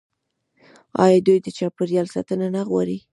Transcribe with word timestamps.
آیا 1.03 1.17
دوی 1.27 1.37
د 1.41 1.47
چاپیریال 1.57 2.07
ساتنه 2.15 2.47
نه 2.55 2.61
غواړي؟ 2.69 2.97